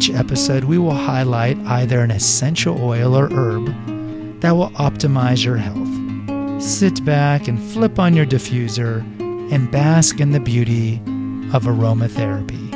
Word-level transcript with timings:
each 0.00 0.08
episode, 0.14 0.64
we 0.64 0.78
will 0.78 0.94
highlight 0.94 1.58
either 1.66 2.00
an 2.00 2.10
essential 2.10 2.82
oil 2.82 3.14
or 3.14 3.28
herb 3.30 3.66
that 4.40 4.52
will 4.52 4.70
optimize 4.70 5.44
your 5.44 5.58
health. 5.58 6.62
Sit 6.62 7.04
back 7.04 7.48
and 7.48 7.62
flip 7.62 7.98
on 7.98 8.16
your 8.16 8.24
diffuser 8.24 9.02
and 9.52 9.70
bask 9.70 10.18
in 10.18 10.30
the 10.30 10.40
beauty 10.40 10.94
of 11.52 11.64
aromatherapy. 11.64 12.72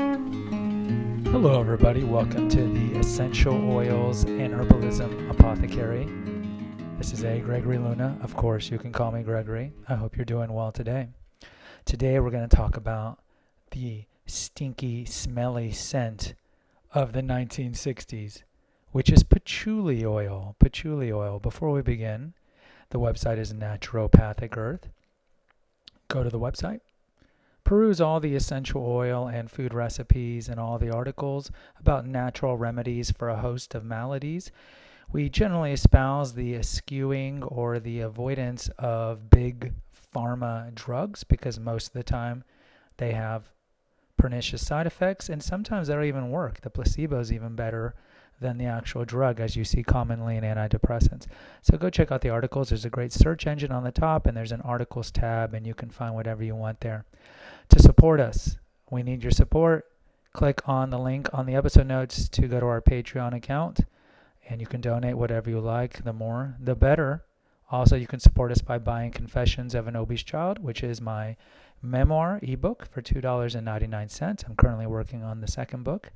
Hello, 1.29 1.59
everybody. 1.59 2.05
Welcome 2.05 2.51
to 2.51 2.63
the 2.63 2.99
Essential 2.99 3.71
Oils 3.71 4.25
and 4.25 4.53
Herbalism 4.53 5.31
Apothecary. 5.31 6.07
This 6.99 7.15
is 7.15 7.25
A. 7.25 7.39
Gregory 7.39 7.79
Luna. 7.79 8.19
Of 8.21 8.37
course, 8.37 8.71
you 8.71 8.77
can 8.77 8.93
call 8.93 9.13
me 9.13 9.23
Gregory. 9.23 9.73
I 9.89 9.95
hope 9.95 10.19
you're 10.19 10.27
doing 10.27 10.53
well 10.53 10.73
today. 10.73 11.09
Today, 11.87 12.21
we're 12.21 12.29
going 12.29 12.47
to 12.47 12.55
talk 12.55 12.77
about 12.77 13.21
the 13.71 14.05
stinky, 14.27 15.07
smelly 15.07 15.73
scent 15.73 16.35
of 16.95 17.13
the 17.13 17.23
1960s, 17.23 18.45
which 18.93 19.11
is 19.11 19.25
patchouli 19.25 20.07
oil. 20.07 20.55
Patchouli 20.61 21.11
oil. 21.11 21.41
Before 21.41 21.73
we 21.73 21.83
begin, 21.83 22.35
the 22.91 23.01
website 23.01 23.37
is 23.37 23.53
Naturopathic 23.53 24.57
Earth. 24.57 24.89
Go 26.07 26.23
to 26.23 26.31
the 26.31 26.39
website, 26.39 26.81
peruse 27.65 28.01
all 28.01 28.21
the 28.21 28.37
essential 28.37 28.87
oil 28.87 29.27
and 29.27 29.51
food 29.51 29.75
recipes 29.75 30.49
and 30.49 30.61
all 30.61 30.79
the 30.79 30.95
articles 30.95 31.51
about 31.81 32.07
natural 32.07 32.57
remedies 32.57 33.11
for 33.11 33.29
a 33.29 33.41
host 33.41 33.75
of 33.75 33.85
maladies. 33.85 34.53
We 35.11 35.29
generally 35.29 35.73
espouse 35.73 36.35
the 36.35 36.55
eschewing 36.55 37.43
or 37.43 37.81
the 37.81 38.01
avoidance 38.01 38.69
of 38.79 39.31
big 39.31 39.73
pharma 40.15 40.73
drugs 40.77 41.25
because 41.25 41.59
most 41.59 41.89
of 41.89 41.93
the 41.95 42.05
time 42.05 42.45
they 42.99 43.13
have 43.13 43.49
pernicious 44.25 44.67
side 44.67 44.87
effects, 44.87 45.29
and 45.29 45.43
sometimes 45.43 45.87
they 45.87 45.93
don't 45.93 46.07
even 46.07 46.31
work. 46.31 46.63
The 46.63 46.71
placebo 46.71 47.21
is 47.21 47.31
even 47.31 47.55
better 47.55 47.95
than 48.41 48.57
the 48.57 48.65
actual 48.65 49.05
drug, 49.05 49.39
as 49.39 49.55
you 49.55 49.65
see 49.65 49.83
commonly 49.83 50.39
in 50.39 50.45
antidepressants. 50.45 51.27
So 51.61 51.77
go 51.77 51.91
check 51.91 52.11
out 52.11 52.23
the 52.23 52.31
articles. 52.31 52.71
There's 52.71 52.87
a 52.87 52.91
great 52.91 53.13
search 53.13 53.47
engine 53.47 53.71
on 53.71 53.85
the 53.85 53.93
top, 53.93 54.25
and 54.25 54.35
there's 54.35 54.51
an 54.51 54.63
articles 54.63 55.11
tab, 55.11 55.53
and 55.53 55.67
you 55.67 55.75
can 55.75 55.91
find 55.91 56.15
whatever 56.15 56.43
you 56.43 56.57
want 56.57 56.81
there. 56.81 57.05
To 57.69 57.79
support 57.79 58.19
us, 58.19 58.57
we 58.91 59.03
need 59.03 59.23
your 59.23 59.31
support. 59.31 59.85
Click 60.33 60.67
on 60.67 60.89
the 60.89 60.99
link 60.99 61.29
on 61.35 61.45
the 61.45 61.55
episode 61.55 61.87
notes 61.87 62.27
to 62.31 62.49
go 62.49 62.61
to 62.61 62.67
our 62.67 62.81
Patreon 62.81 63.37
account, 63.37 63.81
and 64.49 64.59
you 64.59 64.67
can 64.67 64.81
donate 64.81 65.19
whatever 65.19 65.51
you 65.51 65.61
like. 65.61 66.03
The 66.03 66.15
more, 66.15 66.57
the 66.59 66.75
better. 66.75 67.27
Also, 67.71 67.95
you 67.95 68.07
can 68.07 68.21
support 68.21 68.53
us 68.53 68.63
by 68.63 68.79
buying 68.79 69.11
Confessions 69.11 69.75
of 69.75 69.87
an 69.87 69.97
Obese 69.97 70.23
Child, 70.23 70.61
which 70.61 70.83
is 70.83 71.03
my 71.03 71.37
memoir 71.85 72.41
ebook 72.43 72.87
for 72.91 73.03
$2.99. 73.03 74.45
I'm 74.49 74.57
currently 74.57 74.87
working 74.87 75.23
on 75.23 75.41
the 75.41 75.47
second 75.47 75.85
book, 75.85 76.11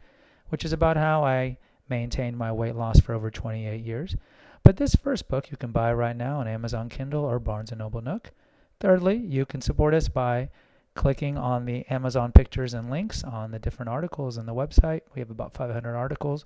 which 0.48 0.64
is 0.64 0.72
about 0.72 0.96
how 0.96 1.24
I 1.24 1.58
maintained 1.88 2.36
my 2.36 2.50
weight 2.50 2.74
loss 2.74 3.00
for 3.00 3.14
over 3.14 3.30
28 3.30 3.84
years. 3.84 4.16
But 4.64 4.76
this 4.76 4.94
first 4.94 5.28
book 5.28 5.50
you 5.50 5.56
can 5.56 5.70
buy 5.70 5.92
right 5.92 6.16
now 6.16 6.40
on 6.40 6.48
Amazon 6.48 6.88
Kindle 6.88 7.24
or 7.24 7.38
Barnes 7.38 7.72
& 7.72 7.76
Noble 7.76 8.00
Nook. 8.00 8.32
Thirdly, 8.80 9.16
you 9.16 9.46
can 9.46 9.60
support 9.60 9.94
us 9.94 10.08
by 10.08 10.48
clicking 10.94 11.38
on 11.38 11.64
the 11.64 11.86
Amazon 11.86 12.32
pictures 12.32 12.74
and 12.74 12.90
links 12.90 13.22
on 13.22 13.50
the 13.50 13.58
different 13.58 13.88
articles 13.88 14.36
on 14.36 14.46
the 14.46 14.54
website. 14.54 15.02
We 15.14 15.20
have 15.20 15.30
about 15.30 15.54
500 15.54 15.94
articles, 15.94 16.44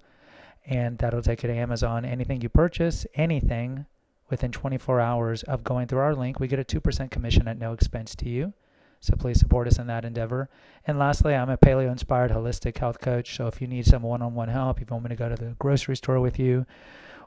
and 0.67 0.99
that'll 0.99 1.23
take 1.23 1.43
you 1.43 1.49
to 1.49 1.57
Amazon. 1.57 2.05
Anything 2.05 2.43
you 2.43 2.49
purchase, 2.49 3.07
anything 3.15 3.87
within 4.31 4.53
24 4.53 5.01
hours 5.01 5.43
of 5.45 5.65
going 5.65 5.87
through 5.87 6.01
our 6.01 6.15
link, 6.15 6.39
we 6.39 6.49
get 6.49 6.59
a 6.59 6.65
2% 6.65 7.11
commission 7.11 7.49
at 7.49 7.59
no 7.59 7.73
expense 7.73 8.15
to 8.17 8.29
you. 8.29 8.53
So 9.03 9.17
please 9.17 9.41
support 9.41 9.67
us 9.67 9.81
in 9.81 9.89
that 9.89 10.05
endeavor. 10.05 10.49
And 10.87 10.97
lastly, 10.97 11.35
I'm 11.35 11.51
a 11.51 11.59
paleo 11.59 11.91
inspired 11.91 12.31
holistic 12.31 12.79
health 12.79 13.01
coach. 13.01 13.37
So 13.37 13.49
if 13.49 13.61
you 13.61 13.67
need 13.67 13.85
some 13.85 14.03
one 14.03 14.23
on 14.23 14.35
one 14.35 14.49
help, 14.49 14.81
if 14.81 14.89
you 14.89 14.95
want 14.95 15.05
me 15.05 15.09
to 15.09 15.17
go 15.17 15.29
to 15.29 15.35
the 15.35 15.57
grocery 15.59 15.97
store 15.97 16.21
with 16.21 16.39
you 16.39 16.67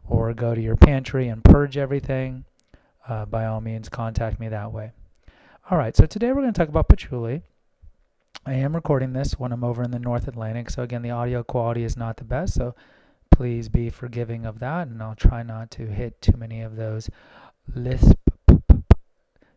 or 0.07 0.33
go 0.33 0.55
to 0.55 0.61
your 0.61 0.77
pantry 0.77 1.27
and 1.27 1.43
purge 1.43 1.75
everything, 1.75 2.45
uh, 3.09 3.25
by 3.25 3.45
all 3.45 3.59
means, 3.59 3.89
contact 3.89 4.39
me 4.39 4.47
that 4.47 4.71
way. 4.71 4.93
All 5.69 5.77
right, 5.77 5.97
so 5.97 6.05
today 6.05 6.27
we're 6.27 6.41
going 6.41 6.53
to 6.53 6.57
talk 6.57 6.69
about 6.69 6.87
patchouli. 6.87 7.41
I 8.45 8.53
am 8.53 8.73
recording 8.73 9.11
this 9.11 9.37
when 9.37 9.51
I'm 9.51 9.65
over 9.65 9.83
in 9.83 9.91
the 9.91 9.99
North 9.99 10.29
Atlantic. 10.29 10.69
So 10.69 10.81
again, 10.81 11.01
the 11.01 11.11
audio 11.11 11.43
quality 11.43 11.83
is 11.83 11.97
not 11.97 12.15
the 12.15 12.23
best. 12.23 12.53
So 12.53 12.73
please 13.31 13.67
be 13.67 13.89
forgiving 13.89 14.45
of 14.45 14.59
that. 14.59 14.87
And 14.87 15.03
I'll 15.03 15.15
try 15.15 15.43
not 15.43 15.71
to 15.71 15.87
hit 15.87 16.21
too 16.21 16.37
many 16.37 16.61
of 16.61 16.77
those 16.77 17.09
lisp 17.75 18.17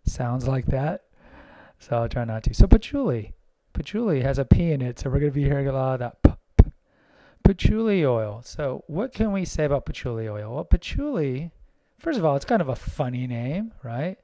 sounds 0.04 0.48
like 0.48 0.66
that. 0.66 1.02
So 1.78 1.96
I'll 1.96 2.08
try 2.08 2.24
not 2.24 2.42
to. 2.44 2.54
So 2.54 2.66
patchouli. 2.66 3.34
Patchouli 3.72 4.22
has 4.22 4.38
a 4.38 4.44
P 4.44 4.72
in 4.72 4.82
it, 4.82 4.98
so 4.98 5.08
we're 5.08 5.20
going 5.20 5.32
to 5.32 5.34
be 5.34 5.44
hearing 5.44 5.68
a 5.68 5.72
lot 5.72 5.94
of 5.94 6.00
that. 6.00 6.22
P- 6.22 6.64
p- 6.64 6.70
patchouli 7.44 8.04
oil. 8.04 8.42
So 8.44 8.84
what 8.86 9.12
can 9.12 9.32
we 9.32 9.44
say 9.44 9.64
about 9.64 9.86
patchouli 9.86 10.28
oil? 10.28 10.54
Well, 10.54 10.64
patchouli, 10.64 11.52
first 11.98 12.18
of 12.18 12.24
all, 12.24 12.34
it's 12.34 12.44
kind 12.44 12.62
of 12.62 12.68
a 12.68 12.76
funny 12.76 13.26
name, 13.26 13.72
right? 13.82 14.18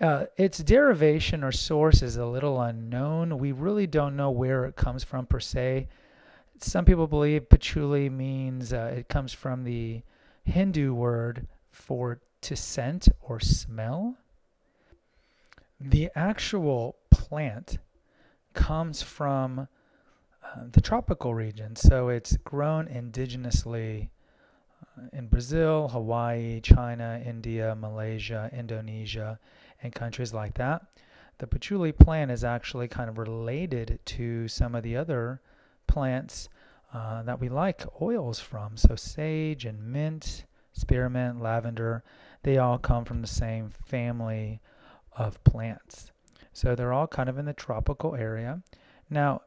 Uh, 0.00 0.26
its 0.36 0.58
derivation 0.58 1.44
or 1.44 1.52
source 1.52 2.02
is 2.02 2.16
a 2.16 2.26
little 2.26 2.60
unknown. 2.60 3.38
We 3.38 3.52
really 3.52 3.86
don't 3.86 4.16
know 4.16 4.30
where 4.30 4.64
it 4.64 4.76
comes 4.76 5.04
from 5.04 5.26
per 5.26 5.40
se. 5.40 5.88
Some 6.58 6.84
people 6.84 7.06
believe 7.06 7.48
patchouli 7.48 8.08
means 8.08 8.72
uh, 8.72 8.94
it 8.96 9.08
comes 9.08 9.32
from 9.32 9.64
the 9.64 10.02
Hindu 10.44 10.94
word 10.94 11.46
for 11.70 12.20
to 12.42 12.56
scent 12.56 13.08
or 13.20 13.40
smell. 13.40 14.16
The 15.86 16.10
actual 16.14 16.96
plant 17.10 17.76
comes 18.54 19.02
from 19.02 19.68
uh, 20.42 20.64
the 20.72 20.80
tropical 20.80 21.34
region, 21.34 21.76
so 21.76 22.08
it's 22.08 22.38
grown 22.38 22.88
indigenously 22.88 24.08
uh, 24.80 25.02
in 25.12 25.26
Brazil, 25.26 25.88
Hawaii, 25.88 26.62
China, 26.62 27.22
India, 27.22 27.74
Malaysia, 27.74 28.48
Indonesia, 28.50 29.38
and 29.82 29.94
countries 29.94 30.32
like 30.32 30.54
that. 30.54 30.86
The 31.36 31.46
patchouli 31.46 31.92
plant 31.92 32.30
is 32.30 32.44
actually 32.44 32.88
kind 32.88 33.10
of 33.10 33.18
related 33.18 33.98
to 34.06 34.48
some 34.48 34.74
of 34.74 34.84
the 34.84 34.96
other 34.96 35.42
plants 35.86 36.48
uh, 36.94 37.24
that 37.24 37.40
we 37.40 37.50
like 37.50 37.84
oils 38.00 38.40
from. 38.40 38.78
So, 38.78 38.96
sage 38.96 39.66
and 39.66 39.92
mint, 39.92 40.46
spearmint, 40.72 41.42
lavender, 41.42 42.02
they 42.42 42.56
all 42.56 42.78
come 42.78 43.04
from 43.04 43.20
the 43.20 43.26
same 43.26 43.68
family 43.68 44.62
of 45.16 45.42
plants. 45.44 46.12
So 46.52 46.74
they're 46.74 46.92
all 46.92 47.06
kind 47.06 47.28
of 47.28 47.38
in 47.38 47.46
the 47.46 47.52
tropical 47.52 48.14
area. 48.14 48.62
Now, 49.10 49.42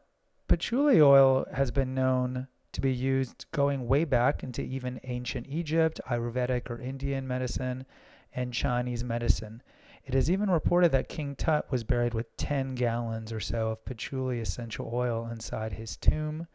patchouli 0.47 1.01
oil 1.01 1.45
has 1.53 1.71
been 1.71 1.93
known 1.93 2.47
to 2.73 2.81
be 2.81 2.93
used 2.93 3.45
going 3.51 3.87
way 3.87 4.03
back 4.03 4.43
into 4.43 4.61
even 4.61 4.99
ancient 5.03 5.47
Egypt, 5.47 5.99
Ayurvedic 6.09 6.69
or 6.69 6.79
Indian 6.79 7.27
medicine, 7.27 7.85
and 8.33 8.53
Chinese 8.53 9.03
medicine. 9.03 9.63
It 10.05 10.15
is 10.15 10.29
even 10.29 10.49
reported 10.49 10.91
that 10.91 11.09
King 11.09 11.35
Tut 11.35 11.69
was 11.71 11.83
buried 11.83 12.13
with 12.13 12.37
10 12.37 12.75
gallons 12.75 13.33
or 13.33 13.39
so 13.39 13.69
of 13.71 13.83
patchouli 13.83 14.39
essential 14.39 14.89
oil 14.93 15.27
inside 15.31 15.73
his 15.73 15.97
tomb. 15.97 16.47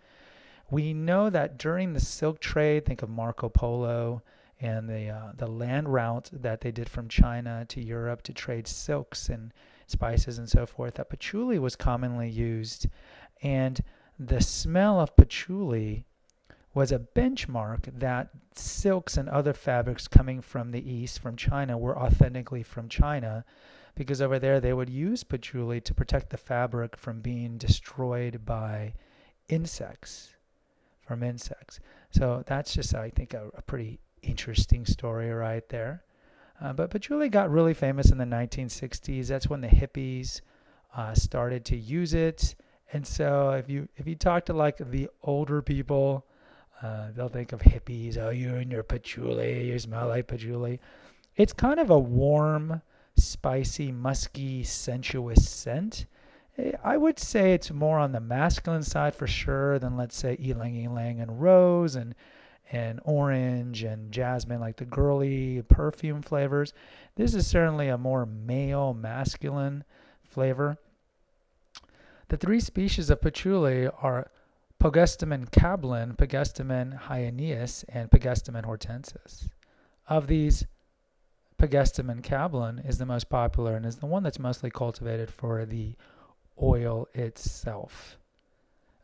We 0.71 0.95
know 0.95 1.29
that 1.29 1.59
during 1.59 1.93
the 1.93 2.01
silk 2.01 2.41
trade, 2.41 2.87
think 2.87 3.03
of 3.03 3.11
Marco 3.11 3.51
Polo, 3.51 4.23
and 4.63 4.89
the 4.89 5.09
uh, 5.09 5.33
the 5.37 5.47
land 5.47 5.93
route 5.93 6.31
that 6.33 6.61
they 6.61 6.71
did 6.71 6.89
from 6.89 7.09
China 7.09 7.67
to 7.69 7.83
Europe 7.83 8.23
to 8.23 8.33
trade 8.33 8.67
silks 8.67 9.29
and 9.29 9.53
spices 9.89 10.39
and 10.39 10.49
so 10.49 10.65
forth, 10.65 10.95
that 10.95 11.11
patchouli 11.11 11.59
was 11.59 11.77
commonly 11.77 12.31
used, 12.31 12.87
and 13.43 13.83
the 14.19 14.41
smell 14.41 15.01
of 15.01 15.15
patchouli 15.17 16.07
was 16.75 16.93
a 16.93 16.99
benchmark 16.99 17.83
that 17.99 18.31
silks 18.55 19.17
and 19.19 19.29
other 19.29 19.53
fabrics 19.53 20.09
coming 20.09 20.41
from 20.41 20.71
the 20.71 20.91
east, 20.91 21.19
from 21.19 21.37
China, 21.37 21.77
were 21.77 21.99
authentically 21.99 22.63
from 22.63 22.89
China, 22.89 23.45
because 23.95 24.23
over 24.23 24.39
there 24.39 24.61
they 24.61 24.73
would 24.73 24.89
use 24.89 25.25
patchouli 25.25 25.81
to 25.81 25.93
protect 25.93 26.31
the 26.31 26.39
fabric 26.39 26.97
from 26.97 27.21
being 27.21 27.59
destroyed 27.59 28.47
by 28.47 28.95
insects, 29.49 30.35
from 31.07 31.23
insects. 31.23 31.81
So 32.11 32.43
that's 32.47 32.73
just, 32.73 32.95
I 32.95 33.11
think, 33.11 33.35
a, 33.35 33.51
a 33.55 33.63
pretty 33.63 33.99
interesting 34.23 34.87
story 34.87 35.31
right 35.31 35.69
there. 35.69 36.03
Uh, 36.61 36.73
but 36.73 36.91
patchouli 36.91 37.29
got 37.29 37.51
really 37.51 37.75
famous 37.75 38.11
in 38.11 38.19
the 38.19 38.25
1960s. 38.25 39.27
That's 39.27 39.49
when 39.49 39.61
the 39.61 39.69
hippies 39.69 40.41
uh, 40.97 41.15
started 41.15 41.65
to 41.67 41.77
use 41.77 42.15
it. 42.15 42.55
And 42.93 43.07
so 43.07 43.51
if 43.51 43.69
you 43.69 43.89
if 43.97 44.07
you 44.07 44.15
talk 44.15 44.45
to 44.47 44.53
like 44.53 44.77
the 44.79 45.09
older 45.23 45.63
people, 45.63 46.27
uh, 46.83 47.09
they'll 47.17 47.29
think 47.29 47.53
of 47.53 47.61
hippies. 47.61 48.19
Oh, 48.19 48.31
you 48.31 48.55
and 48.57 48.71
your 48.71 48.83
patchouli, 48.83 49.69
you 49.69 49.79
smell 49.79 50.09
like 50.09 50.27
patchouli. 50.27 50.79
It's 51.37 51.53
kind 51.53 51.81
of 51.81 51.91
a 51.91 51.99
warm, 51.99 52.83
spicy, 53.17 53.91
musky, 53.91 54.63
sensuous 54.63 55.49
scent. 55.49 56.07
Eh, 56.59 56.73
I 56.85 56.99
would 56.99 57.19
say 57.19 57.55
it's 57.55 57.71
more 57.71 57.99
on 57.99 58.13
the 58.13 58.21
masculine 58.21 58.83
side 58.83 59.15
for 59.15 59.27
sure 59.27 59.79
than 59.79 59.97
let's 59.97 60.17
say 60.17 60.37
ylang 60.39 60.77
ylang 60.77 61.21
and 61.21 61.41
rose 61.41 61.97
and 61.97 62.15
and 62.73 63.01
orange 63.05 63.85
and 63.85 64.11
jasmine, 64.11 64.61
like 64.61 64.77
the 64.77 64.85
girly 64.85 65.63
perfume 65.69 66.23
flavors. 66.23 66.73
This 67.15 67.35
is 67.35 67.47
certainly 67.47 67.89
a 67.89 67.99
more 67.99 68.27
male, 68.27 68.95
masculine 68.95 69.85
flavor. 70.25 70.79
The 72.29 72.39
three 72.39 72.61
species 72.61 73.11
of 73.11 73.21
patchouli 73.21 73.89
are 73.89 74.31
Pogostemon 74.83 75.51
cablin, 75.51 76.17
Pogostemon 76.17 76.99
hyaneus, 76.99 77.85
and 77.91 78.11
Pogostemon 78.11 78.65
hortensis. 78.65 79.51
Of 80.09 80.27
these, 80.27 80.65
Pogostemon 81.59 82.23
cablin 82.23 82.85
is 82.89 82.99
the 82.99 83.07
most 83.07 83.29
popular 83.29 83.77
and 83.77 83.87
is 83.87 83.97
the 83.97 84.07
one 84.07 84.23
that's 84.23 84.39
mostly 84.39 84.71
cultivated 84.71 85.31
for 85.31 85.67
the 85.67 85.95
oil 86.61 87.07
itself. 87.15 88.17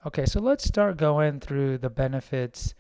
Okay, 0.07 0.27
so 0.27 0.41
let's 0.41 0.65
start 0.65 0.97
going 0.97 1.39
through 1.39 1.79
the 1.79 1.91
benefits 1.91 2.75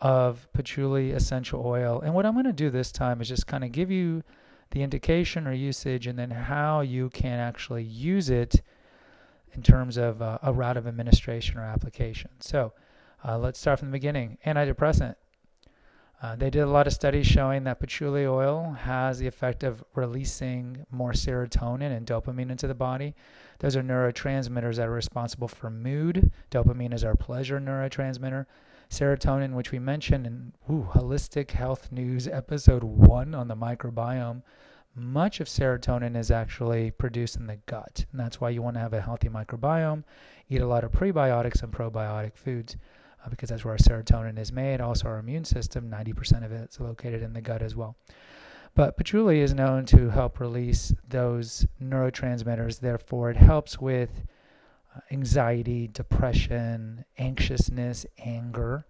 of 0.00 0.48
patchouli 0.52 1.12
essential 1.12 1.64
oil. 1.64 2.00
And 2.00 2.14
what 2.14 2.26
I'm 2.26 2.34
going 2.34 2.44
to 2.44 2.52
do 2.52 2.70
this 2.70 2.92
time 2.92 3.20
is 3.20 3.28
just 3.28 3.46
kind 3.46 3.64
of 3.64 3.72
give 3.72 3.90
you 3.90 4.22
the 4.70 4.82
indication 4.82 5.46
or 5.46 5.52
usage 5.52 6.06
and 6.06 6.18
then 6.18 6.30
how 6.30 6.80
you 6.80 7.10
can 7.10 7.38
actually 7.38 7.82
use 7.82 8.30
it 8.30 8.62
in 9.52 9.62
terms 9.62 9.96
of 9.96 10.20
uh, 10.20 10.38
a 10.42 10.52
route 10.52 10.76
of 10.76 10.86
administration 10.86 11.58
or 11.58 11.62
application. 11.62 12.30
So 12.40 12.72
uh, 13.24 13.38
let's 13.38 13.58
start 13.58 13.78
from 13.78 13.88
the 13.88 13.92
beginning. 13.92 14.38
Antidepressant. 14.46 15.14
Uh, 16.20 16.34
they 16.34 16.50
did 16.50 16.62
a 16.62 16.66
lot 16.66 16.86
of 16.88 16.92
studies 16.92 17.26
showing 17.26 17.62
that 17.62 17.78
patchouli 17.78 18.26
oil 18.26 18.76
has 18.80 19.18
the 19.18 19.26
effect 19.26 19.62
of 19.62 19.84
releasing 19.94 20.84
more 20.90 21.12
serotonin 21.12 21.96
and 21.96 22.06
dopamine 22.06 22.50
into 22.50 22.66
the 22.66 22.74
body. 22.74 23.14
Those 23.60 23.76
are 23.76 23.82
neurotransmitters 23.82 24.76
that 24.76 24.88
are 24.88 24.92
responsible 24.92 25.46
for 25.46 25.70
mood. 25.70 26.32
Dopamine 26.50 26.92
is 26.92 27.04
our 27.04 27.14
pleasure 27.14 27.60
neurotransmitter. 27.60 28.46
Serotonin, 28.90 29.52
which 29.52 29.70
we 29.70 29.78
mentioned 29.78 30.26
in 30.26 30.52
ooh, 30.70 30.88
Holistic 30.92 31.50
Health 31.50 31.92
News 31.92 32.26
episode 32.26 32.82
one 32.82 33.34
on 33.34 33.48
the 33.48 33.56
microbiome, 33.56 34.42
much 34.94 35.40
of 35.40 35.46
serotonin 35.46 36.16
is 36.16 36.30
actually 36.30 36.90
produced 36.90 37.36
in 37.36 37.46
the 37.46 37.58
gut. 37.66 38.04
And 38.10 38.20
that's 38.20 38.40
why 38.40 38.50
you 38.50 38.62
want 38.62 38.74
to 38.76 38.80
have 38.80 38.94
a 38.94 39.00
healthy 39.00 39.28
microbiome, 39.28 40.04
eat 40.48 40.62
a 40.62 40.66
lot 40.66 40.84
of 40.84 40.90
prebiotics 40.90 41.62
and 41.62 41.72
probiotic 41.72 42.34
foods 42.34 42.76
uh, 43.24 43.28
because 43.28 43.50
that's 43.50 43.64
where 43.64 43.72
our 43.72 43.78
serotonin 43.78 44.38
is 44.38 44.52
made. 44.52 44.80
Also, 44.80 45.06
our 45.08 45.18
immune 45.18 45.44
system, 45.44 45.90
90% 45.90 46.44
of 46.44 46.52
it 46.52 46.70
is 46.70 46.80
located 46.80 47.22
in 47.22 47.32
the 47.32 47.40
gut 47.40 47.62
as 47.62 47.76
well. 47.76 47.96
But 48.74 48.96
patchouli 48.96 49.40
is 49.40 49.54
known 49.54 49.86
to 49.86 50.08
help 50.08 50.40
release 50.40 50.94
those 51.08 51.66
neurotransmitters. 51.82 52.80
Therefore, 52.80 53.30
it 53.30 53.36
helps 53.36 53.78
with 53.78 54.24
anxiety, 55.10 55.88
depression, 55.88 57.04
anxiousness, 57.18 58.06
anger. 58.18 58.84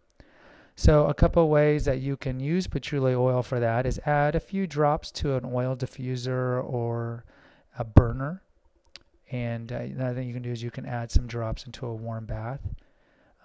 So, 0.76 1.06
a 1.06 1.14
couple 1.14 1.48
ways 1.48 1.84
that 1.86 2.00
you 2.00 2.16
can 2.16 2.38
use 2.38 2.68
patchouli 2.68 3.14
oil 3.14 3.42
for 3.42 3.58
that 3.58 3.84
is 3.84 3.98
add 4.06 4.36
a 4.36 4.40
few 4.40 4.66
drops 4.66 5.10
to 5.12 5.34
an 5.34 5.44
oil 5.44 5.74
diffuser 5.74 6.62
or 6.64 7.24
a 7.78 7.84
burner. 7.84 8.42
And 9.30 9.72
uh, 9.72 9.76
another 9.76 10.14
thing 10.14 10.28
you 10.28 10.34
can 10.34 10.42
do 10.42 10.52
is 10.52 10.62
you 10.62 10.70
can 10.70 10.86
add 10.86 11.10
some 11.10 11.26
drops 11.26 11.66
into 11.66 11.86
a 11.86 11.94
warm 11.94 12.26
bath. 12.26 12.60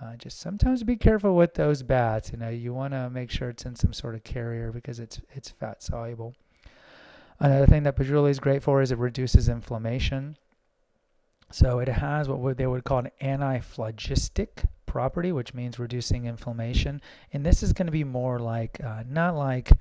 Uh, 0.01 0.15
just 0.15 0.39
sometimes 0.39 0.83
be 0.83 0.95
careful 0.95 1.35
with 1.35 1.53
those 1.53 1.81
baths. 1.83 2.31
You 2.31 2.37
know, 2.37 2.49
you 2.49 2.73
want 2.73 2.93
to 2.93 3.09
make 3.09 3.31
sure 3.31 3.49
it's 3.49 3.65
in 3.65 3.75
some 3.75 3.93
sort 3.93 4.15
of 4.15 4.23
carrier 4.23 4.71
because 4.71 4.99
it's 4.99 5.19
it's 5.31 5.49
fat 5.49 5.81
soluble. 5.81 6.35
Another 7.39 7.65
thing 7.65 7.83
that 7.83 7.95
patchouli 7.95 8.31
is 8.31 8.39
great 8.39 8.63
for 8.63 8.81
is 8.81 8.91
it 8.91 8.97
reduces 8.97 9.49
inflammation. 9.49 10.37
So 11.53 11.77
it 11.77 11.87
has 11.87 12.27
what 12.27 12.57
they 12.57 12.65
would 12.65 12.83
call 12.83 12.97
an 12.97 13.11
antiphlogistic 13.21 14.65
property, 14.87 15.31
which 15.31 15.53
means 15.53 15.77
reducing 15.77 16.25
inflammation. 16.25 16.99
And 17.31 17.45
this 17.45 17.61
is 17.61 17.73
going 17.73 17.85
to 17.85 17.91
be 17.91 18.03
more 18.03 18.39
like 18.39 18.83
uh, 18.83 19.03
not 19.07 19.35
like 19.35 19.71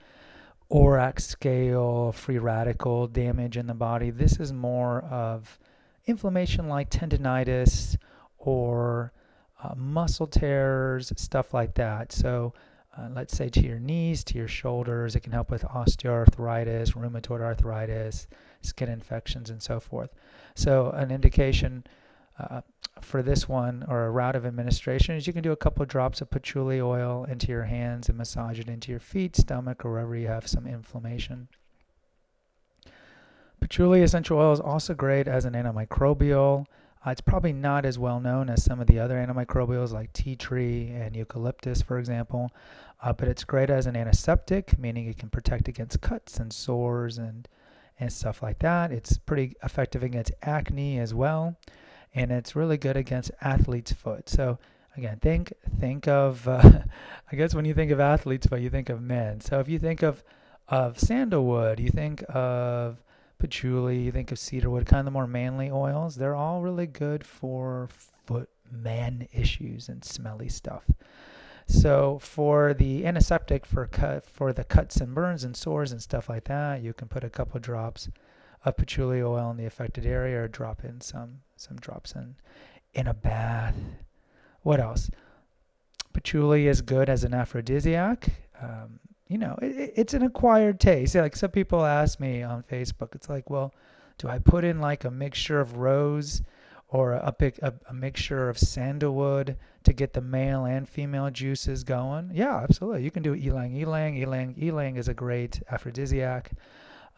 ORAC 0.70 1.18
scale 1.18 2.12
free 2.12 2.36
radical 2.36 3.06
damage 3.06 3.56
in 3.56 3.66
the 3.66 3.74
body. 3.74 4.10
This 4.10 4.38
is 4.38 4.52
more 4.52 5.00
of 5.04 5.58
inflammation 6.04 6.68
like 6.68 6.90
tendonitis 6.90 7.96
or 8.36 9.14
uh, 9.64 9.74
muscle 9.74 10.26
tears, 10.26 11.10
stuff 11.16 11.54
like 11.54 11.72
that. 11.76 12.12
So, 12.12 12.52
uh, 12.98 13.08
let's 13.14 13.34
say 13.34 13.48
to 13.48 13.66
your 13.66 13.78
knees, 13.78 14.22
to 14.24 14.36
your 14.36 14.48
shoulders, 14.48 15.16
it 15.16 15.20
can 15.20 15.32
help 15.32 15.50
with 15.50 15.62
osteoarthritis, 15.62 16.92
rheumatoid 16.92 17.40
arthritis, 17.40 18.26
skin 18.60 18.90
infections, 18.90 19.48
and 19.48 19.62
so 19.62 19.80
forth. 19.80 20.10
So, 20.54 20.90
an 20.90 21.10
indication 21.10 21.84
uh, 22.38 22.62
for 23.00 23.22
this 23.22 23.48
one 23.48 23.84
or 23.88 24.06
a 24.06 24.10
route 24.10 24.36
of 24.36 24.46
administration 24.46 25.16
is 25.16 25.26
you 25.26 25.32
can 25.32 25.42
do 25.42 25.52
a 25.52 25.56
couple 25.56 25.82
of 25.82 25.88
drops 25.88 26.20
of 26.20 26.30
patchouli 26.30 26.80
oil 26.80 27.24
into 27.24 27.48
your 27.48 27.64
hands 27.64 28.08
and 28.08 28.18
massage 28.18 28.58
it 28.58 28.68
into 28.68 28.90
your 28.90 29.00
feet, 29.00 29.36
stomach, 29.36 29.84
or 29.84 29.92
wherever 29.92 30.16
you 30.16 30.28
have 30.28 30.46
some 30.46 30.66
inflammation. 30.66 31.48
Patchouli 33.60 34.02
essential 34.02 34.38
oil 34.38 34.52
is 34.52 34.60
also 34.60 34.92
great 34.92 35.28
as 35.28 35.44
an 35.44 35.54
antimicrobial. 35.54 36.66
Uh, 37.06 37.10
it's 37.10 37.20
probably 37.20 37.52
not 37.52 37.84
as 37.84 37.98
well 37.98 38.20
known 38.20 38.48
as 38.48 38.62
some 38.62 38.80
of 38.80 38.86
the 38.86 38.98
other 38.98 39.16
antimicrobials 39.16 39.92
like 39.92 40.12
tea 40.12 40.36
tree 40.36 40.90
and 40.90 41.16
eucalyptus, 41.16 41.82
for 41.82 41.98
example, 41.98 42.50
uh, 43.02 43.12
but 43.12 43.28
it's 43.28 43.44
great 43.44 43.70
as 43.70 43.86
an 43.86 43.96
antiseptic, 43.96 44.78
meaning 44.78 45.06
it 45.06 45.18
can 45.18 45.28
protect 45.28 45.68
against 45.68 46.00
cuts 46.00 46.38
and 46.38 46.52
sores 46.52 47.18
and 47.18 47.48
and 47.98 48.12
stuff 48.12 48.42
like 48.42 48.58
that. 48.60 48.92
It's 48.92 49.18
pretty 49.18 49.54
effective 49.62 50.02
against 50.02 50.32
acne 50.42 50.98
as 50.98 51.14
well, 51.14 51.56
and 52.14 52.30
it's 52.30 52.56
really 52.56 52.76
good 52.76 52.96
against 52.96 53.30
athlete's 53.40 53.92
foot. 53.92 54.28
So 54.28 54.58
again, 54.96 55.18
think 55.20 55.52
think 55.78 56.08
of 56.08 56.46
uh, 56.48 56.80
I 57.30 57.36
guess 57.36 57.54
when 57.54 57.64
you 57.64 57.74
think 57.74 57.90
of 57.90 58.00
athlete's 58.00 58.46
foot, 58.46 58.60
you 58.60 58.70
think 58.70 58.88
of 58.88 59.00
men. 59.00 59.40
So 59.40 59.60
if 59.60 59.68
you 59.68 59.78
think 59.78 60.02
of 60.02 60.22
of 60.68 60.98
sandalwood, 60.98 61.80
you 61.80 61.90
think 61.90 62.24
of 62.28 63.02
patchouli, 63.38 63.98
you 63.98 64.12
think 64.12 64.30
of 64.30 64.38
cedarwood, 64.38 64.86
kind 64.86 65.00
of 65.00 65.04
the 65.04 65.10
more 65.10 65.26
manly 65.26 65.70
oils, 65.70 66.14
they're 66.14 66.36
all 66.36 66.62
really 66.62 66.86
good 66.86 67.24
for 67.26 67.88
foot 68.26 68.48
man 68.70 69.28
issues 69.32 69.88
and 69.88 70.04
smelly 70.04 70.48
stuff. 70.48 70.84
So 71.72 72.18
for 72.20 72.74
the 72.74 73.06
antiseptic 73.06 73.64
for 73.64 73.86
cut 73.86 74.26
for 74.26 74.52
the 74.52 74.62
cuts 74.62 74.98
and 74.98 75.14
burns 75.14 75.42
and 75.42 75.56
sores 75.56 75.90
and 75.90 76.02
stuff 76.02 76.28
like 76.28 76.44
that, 76.44 76.82
you 76.82 76.92
can 76.92 77.08
put 77.08 77.24
a 77.24 77.30
couple 77.30 77.58
drops 77.60 78.08
of 78.64 78.76
patchouli 78.76 79.22
oil 79.22 79.50
in 79.50 79.56
the 79.56 79.64
affected 79.64 80.06
area 80.06 80.42
or 80.42 80.48
drop 80.48 80.84
in 80.84 81.00
some 81.00 81.40
some 81.56 81.78
drops 81.78 82.12
in 82.12 82.36
in 82.94 83.06
a 83.06 83.14
bath. 83.14 83.74
What 84.62 84.80
else? 84.80 85.10
Patchouli 86.12 86.66
is 86.68 86.82
good 86.82 87.08
as 87.08 87.24
an 87.24 87.32
aphrodisiac. 87.32 88.28
Um, 88.60 89.00
you 89.28 89.38
know, 89.38 89.58
it, 89.62 89.94
it's 89.96 90.14
an 90.14 90.22
acquired 90.22 90.78
taste. 90.78 91.14
Like 91.14 91.34
some 91.34 91.50
people 91.50 91.84
ask 91.84 92.20
me 92.20 92.42
on 92.42 92.64
Facebook, 92.64 93.14
it's 93.14 93.30
like, 93.30 93.48
well, 93.48 93.72
do 94.18 94.28
I 94.28 94.38
put 94.38 94.62
in 94.62 94.78
like 94.78 95.04
a 95.04 95.10
mixture 95.10 95.58
of 95.58 95.78
rose 95.78 96.42
or 96.92 97.12
a, 97.14 97.34
a, 97.62 97.72
a 97.88 97.94
mixture 97.94 98.48
of 98.48 98.58
sandalwood 98.58 99.56
to 99.82 99.92
get 99.92 100.12
the 100.12 100.20
male 100.20 100.66
and 100.66 100.88
female 100.88 101.30
juices 101.30 101.82
going? 101.82 102.30
Yeah, 102.32 102.58
absolutely. 102.58 103.02
You 103.02 103.10
can 103.10 103.22
do 103.22 103.34
ylang 103.34 103.74
ylang. 103.74 104.16
Ylang 104.16 104.54
ylang 104.58 104.96
is 104.96 105.08
a 105.08 105.14
great 105.14 105.62
aphrodisiac. 105.70 106.52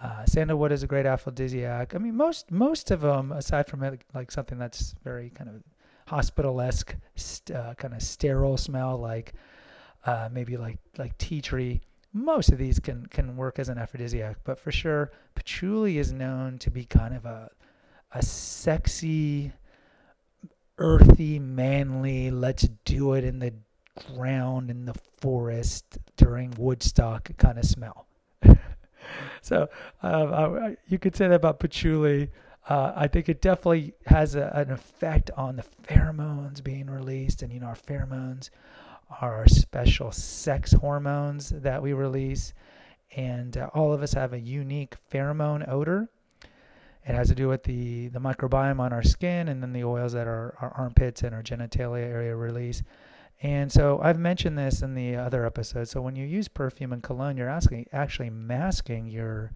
Uh, 0.01 0.25
sandalwood 0.25 0.73
is 0.73 0.83
a 0.83 0.87
great 0.87 1.07
aphrodisiac. 1.07 1.95
I 1.95 1.99
mean, 1.99 2.17
most 2.17 2.51
most 2.51 2.91
of 2.91 3.01
them, 3.01 3.33
aside 3.33 3.67
from 3.67 3.83
it, 3.83 4.03
like 4.15 4.31
something 4.31 4.59
that's 4.59 4.95
very 5.03 5.31
kind 5.31 5.51
of 5.51 5.63
hospital-esque, 6.07 6.95
st- 7.17 7.57
uh, 7.57 7.75
kind 7.75 7.95
of 7.95 8.03
sterile 8.03 8.57
smell, 8.57 8.99
like 8.99 9.35
uh, 10.07 10.29
maybe 10.31 10.57
like 10.57 10.79
like 10.97 11.17
tea 11.19 11.41
tree 11.41 11.81
most 12.15 12.53
of 12.53 12.59
these 12.59 12.79
can 12.79 13.05
can 13.07 13.37
work 13.37 13.59
as 13.59 13.69
an 13.69 13.77
aphrodisiac, 13.77 14.37
but 14.45 14.59
for 14.59 14.71
sure, 14.71 15.11
patchouli 15.35 15.99
is 15.99 16.13
known 16.13 16.59
to 16.59 16.71
be 16.71 16.85
kind 16.85 17.13
of 17.15 17.27
a 17.27 17.51
a 18.13 18.23
sexy, 18.23 19.53
earthy, 20.79 21.39
manly. 21.39 22.31
Let's 22.31 22.69
do 22.85 23.15
it 23.15 23.25
in 23.25 23.39
the 23.39 23.53
ground 24.15 24.71
in 24.71 24.85
the 24.85 24.95
forest 25.19 25.99
during 26.17 26.53
Woodstock 26.57 27.31
kind 27.37 27.59
of 27.59 27.65
smell. 27.65 28.07
so 29.43 29.69
uh, 30.03 30.71
you 30.89 30.99
could 30.99 31.17
say 31.17 31.29
that 31.29 31.35
about 31.35 31.61
patchouli. 31.61 32.31
Uh, 32.69 32.93
I 32.97 33.09
think 33.09 33.29
it 33.29 33.43
definitely 33.43 33.95
has 34.07 34.35
a, 34.37 34.51
an 34.55 34.71
effect 34.71 35.31
on 35.37 35.57
the 35.57 35.65
pheromones 35.83 36.63
being 36.65 36.87
released, 36.87 37.43
and 37.43 37.53
you 37.53 37.61
know 37.61 37.67
our 37.67 37.77
pheromones 37.77 38.51
are 39.21 39.37
our 39.37 39.47
special 39.47 40.11
sex 40.11 40.73
hormones 40.73 41.51
that 41.51 41.83
we 41.83 41.93
release. 41.93 42.55
And 43.17 43.57
uh, 43.57 43.69
all 43.75 43.93
of 43.93 44.03
us 44.03 44.15
have 44.15 44.33
a 44.33 44.41
unique 44.41 44.97
pheromone 45.13 45.69
odor. 45.69 46.09
It 47.07 47.15
has 47.15 47.29
to 47.29 47.35
do 47.35 47.49
with 47.49 47.63
the, 47.65 48.09
the 48.09 48.19
microbiome 48.19 48.81
on 48.81 48.93
our 48.93 49.03
skin 49.03 49.49
and 49.49 49.63
then 49.63 49.73
the 49.73 49.85
oils 49.85 50.15
that 50.15 50.27
our, 50.27 50.57
our 50.61 50.73
armpits 50.77 51.23
and 51.23 51.35
our 51.35 51.43
genitalia 51.43 52.05
area 52.05 52.35
release. 52.35 52.83
And 53.43 53.71
so 53.71 54.01
I've 54.03 54.19
mentioned 54.19 54.57
this 54.57 54.81
in 54.81 54.95
the 54.95 55.17
other 55.17 55.45
episodes. 55.45 55.91
So 55.91 56.01
when 56.01 56.17
you 56.17 56.25
use 56.25 56.49
perfume 56.49 56.93
and 56.93 57.03
cologne, 57.03 57.37
you're 57.37 57.49
asking, 57.49 57.87
actually 57.93 58.31
masking 58.31 59.07
your 59.07 59.53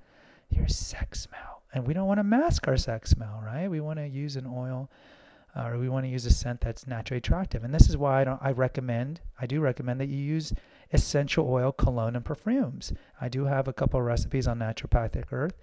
your 0.51 0.69
sex 0.69 1.21
smell. 1.21 1.63
And 1.75 1.87
we 1.87 1.93
don't 1.93 2.07
want 2.07 2.19
to 2.19 2.25
mask 2.25 2.67
our 2.69 2.77
sex 2.77 3.11
smell, 3.11 3.43
right? 3.45 3.69
We 3.69 3.81
want 3.81 3.99
to 3.99 4.07
use 4.07 4.37
an 4.37 4.47
oil 4.47 4.91
uh, 5.57 5.69
or 5.69 5.79
we 5.79 5.89
want 5.89 6.05
to 6.05 6.11
use 6.11 6.25
a 6.27 6.31
scent 6.31 6.61
that's 6.61 6.87
naturally 6.87 7.19
attractive. 7.19 7.65
And 7.65 7.75
this 7.75 7.89
is 7.89 7.97
why 7.97 8.21
I, 8.21 8.25
don't, 8.25 8.41
I 8.43 8.53
recommend, 8.53 9.21
I 9.41 9.47
do 9.47 9.61
recommend 9.61 10.01
that 10.01 10.09
you 10.09 10.17
use 10.17 10.53
essential 10.93 11.51
oil 11.51 11.73
cologne 11.73 12.17
and 12.17 12.25
perfumes. 12.25 12.93
I 13.21 13.29
do 13.29 13.45
have 13.45 13.69
a 13.69 13.73
couple 13.73 14.01
recipes 14.01 14.47
on 14.47 14.59
Naturopathic 14.59 15.25
Earth. 15.33 15.55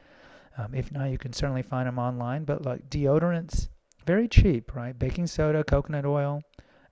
Um, 0.58 0.74
if 0.74 0.92
not, 0.92 1.12
you 1.12 1.18
can 1.18 1.34
certainly 1.34 1.62
find 1.62 1.88
them 1.88 2.00
online. 2.00 2.44
But 2.46 2.66
like 2.66 2.90
deodorants, 2.90 3.70
very 4.06 4.28
cheap, 4.28 4.76
right? 4.76 4.98
Baking 4.98 5.28
soda, 5.28 5.64
coconut 5.64 6.06
oil, 6.06 6.42